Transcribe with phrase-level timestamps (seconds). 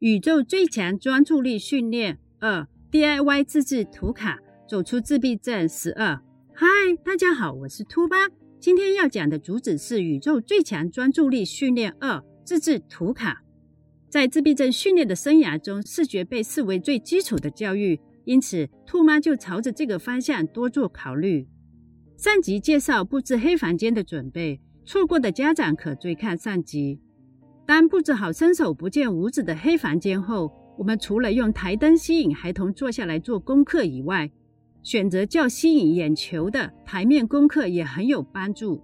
[0.00, 6.22] 宇宙最强专注力训练二：DIY 自制图卡，走出自闭症十二。
[6.54, 6.68] 嗨，
[7.02, 8.28] 大家好，我是兔八。
[8.60, 13.42] 今天要讲的主旨是宇宙最强专注力训练二：自制图卡。
[14.08, 21.48] 在自闭症训练的生涯中，视觉被视为最基础的教育，因此兔妈就朝着这个方向多做考虑。
[22.16, 27.00] 上集介绍布置黑房间的准备，错过的家长可追看上集。
[27.68, 34.30] 当布置好伸手不见五指的黑房间后，我们除了用台灯吸引孩童坐下来做功课以外，
[34.82, 38.82] 选择较吸引眼球的台面功课也很有帮助。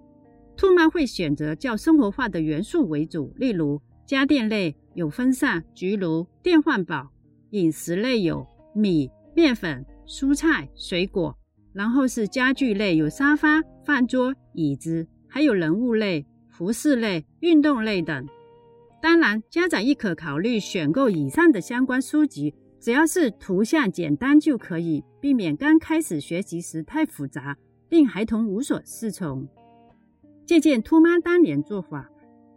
[0.55, 7.09] 兔妈会选择较生活化的元素为主，例如家电类有风扇、焗炉、电饭煲；
[7.49, 8.45] 饮食类有
[8.75, 11.33] 米、面粉、蔬菜、水果；
[11.73, 18.23] 然后是家具类有沙发、饭桌、椅子，还有人物类、服饰类、运动类等。
[19.05, 27.55] 当然，家长亦可考虑选购以上的相关书籍，只要是图像简单就可以，避免刚开始学习时太复杂，
[27.89, 29.47] 令孩童无所适从。
[30.43, 32.09] 借鉴兔妈当年做法，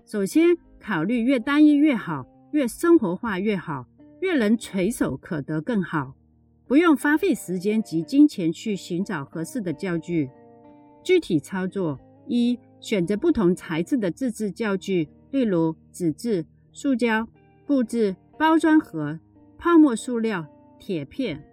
[0.06, 3.84] 首先考虑越单一越好，越生活化越好，
[4.22, 6.14] 越能垂手可得更好，
[6.66, 10.30] 不用花费时间及金钱去寻找合适的教具。
[11.04, 15.10] 具体操作：一、选择不同材质的自制教具。
[15.30, 17.28] 例如纸质、塑胶、
[17.66, 19.18] 布质、包装盒、
[19.58, 20.46] 泡沫塑料、
[20.78, 21.44] 铁片。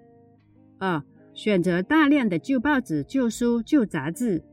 [0.77, 1.01] 二、
[1.33, 4.43] 选择大量的旧报纸、旧书、旧杂志。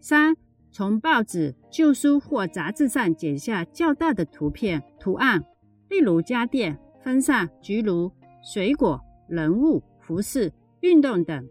[0.00, 0.36] 三、
[0.70, 5.44] 从报纸、旧书或杂志上剪下较大的图片、图案，
[5.88, 8.12] 例如家电、风扇、焗炉、
[8.42, 11.48] 水果、人物、服饰、运动等。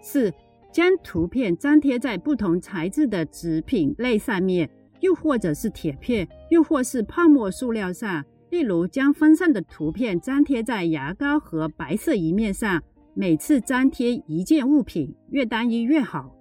[0.00, 0.32] 四、
[0.72, 4.70] 将图片粘贴在不同材质的纸品类上面。
[5.00, 12.82] 又或者是铁片，又或是泡沫塑料上，例如将风扇的图片粘贴在牙膏和白色一面上，
[13.14, 16.34] 每次粘贴一件物品，越单一越好。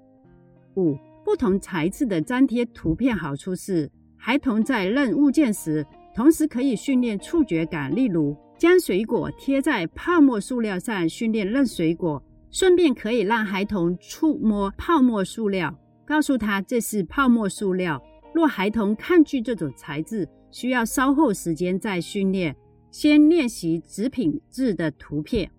[0.76, 0.96] 五、
[1.26, 5.86] 不同材质的粘贴图片好处是，孩童在认物件时，
[6.16, 15.74] 同时可以训练触觉感，例如将水果贴在泡沫塑料上，训练认水果，顺便可以让孩童触摸泡沫塑料，
[16.06, 18.02] 告诉他这是泡沫塑料。
[18.38, 22.56] 若孩童抗拒这种材质，需要稍后时间再训练。
[22.92, 25.50] 先练习纸品质的图片。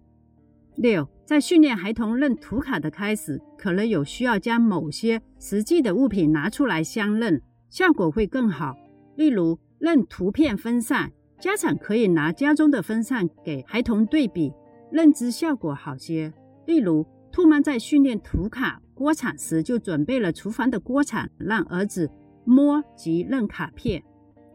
[0.76, 8.76] 六，在训练孩童认图卡的开始，可能有需要将某些实际的物品拿出来相认，效果会更好。
[9.16, 11.10] 例如认图片风扇，
[11.40, 14.52] 家长可以拿家中的风扇给孩童对比，
[14.92, 16.32] 认知效果好些。
[16.64, 22.08] 例如，兔妈在训练图卡锅铲时，就准备了厨房的锅铲，让儿子。
[22.48, 24.02] 摸及认卡片。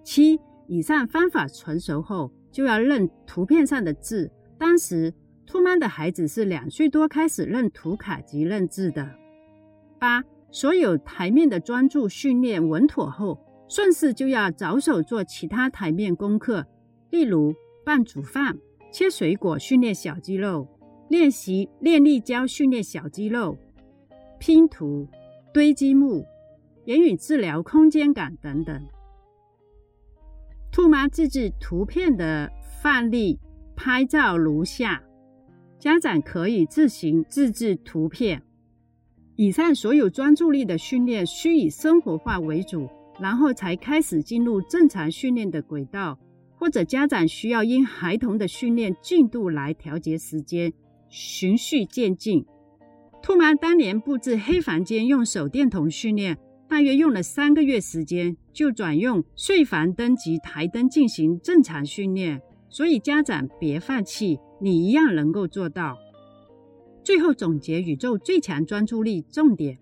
[0.03, 4.31] 七，以上方法成熟后，就要认图片上的字。
[4.57, 5.13] 当时，
[5.45, 9.07] 兔妈的孩子是两岁多开始认图卡及认字的。
[9.99, 13.39] 八，所有台面的专注训练稳妥后，
[13.69, 16.65] 顺势就要着手做其他台面功课，
[17.11, 17.53] 例如
[17.85, 18.57] 拌煮饭、
[18.91, 20.67] 切水果训练小肌肉，
[21.09, 23.57] 练习练力胶训练小肌肉，
[24.39, 25.07] 拼图、
[25.53, 26.25] 堆积木。
[26.85, 28.81] 言语治疗、空间感等等。
[30.71, 32.51] 兔妈自制图片的
[32.81, 33.39] 范例
[33.75, 35.03] 拍照如下，
[35.79, 38.41] 家长可以自行自制图片。
[39.35, 42.87] 以上所有专注力的训练需以生活化为主，
[43.19, 46.19] 然后才开始进入正常训练的轨道。
[46.55, 50.71] 或者家长需要因孩童的训练进度来调节时间，
[51.09, 52.45] 循序渐进。
[53.21, 56.37] 兔妈当年布置黑房间用手电筒训练。
[56.67, 62.41] 大约用了三个月时间，就转用睡房灯及台灯进行正常训练。
[62.69, 65.95] 所以家长别放弃，你一样能够做到。
[67.03, 69.77] 最后总结宇宙最强专注力重点：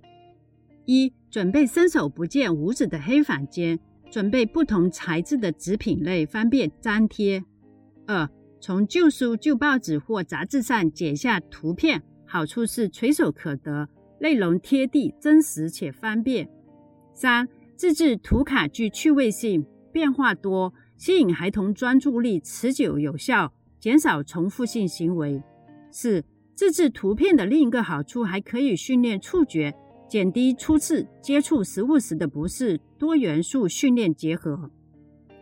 [0.85, 3.79] 一、准备伸手不见五指的黑房间，
[4.11, 7.39] 准备不同材质的纸品类，方便粘贴；
[8.07, 8.27] 二、
[8.59, 13.87] 从旧书、旧报纸或杂志上剪下图片，好处是垂手可得，
[14.19, 16.49] 内容贴地、真实且方便。
[17.13, 25.41] 三、自制图卡具趣味性，变化多，吸引孩童专注力，持久有效，减少重复性行为。
[25.91, 26.23] 四、
[26.55, 29.73] 自制图片的另一个好处，还可以训练触觉，
[30.07, 34.71] 减低初次接触食物时的不适，多元素训练结合。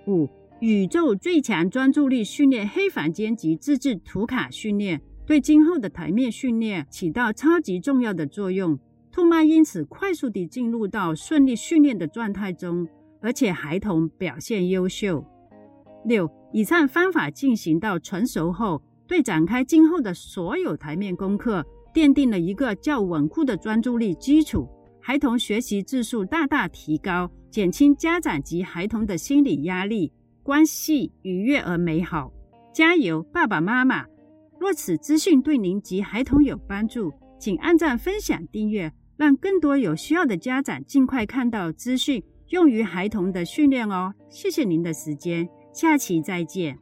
[0.08, 0.28] 五、
[0.60, 8.80] 宇宙最强专注力训练黑房间及自制图卡训练，对今后的台面训练起到超级重要的作用。
[9.12, 12.88] 兔妈因此快速地进入到顺利训练的状态中，
[13.22, 15.26] 而且孩童表现优秀。
[16.06, 24.70] 六，以上方法进行到成熟后，对展开今后的所有台面功课奠定了一个较稳固的专注力基础。
[25.02, 30.14] 孩童学习质素大大提高，减轻家长及孩童的心理压力，
[30.44, 32.32] 关系愉悦而美好。
[32.72, 34.06] 加油，爸爸妈妈！
[34.60, 44.14] 若此资讯对您及孩童有帮助，请按赞、分享、订阅，让更多有需要的家长尽快看到资讯，用于孩童的训练哦。
[44.30, 46.78] 谢谢您的时间，下期再见。